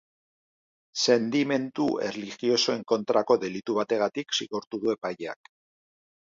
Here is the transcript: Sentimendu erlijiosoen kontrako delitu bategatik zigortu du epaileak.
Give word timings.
Sentimendu 1.01 1.85
erlijiosoen 2.05 2.81
kontrako 2.93 3.37
delitu 3.45 3.77
bategatik 3.81 4.35
zigortu 4.39 4.81
du 4.87 4.95
epaileak. 4.97 5.55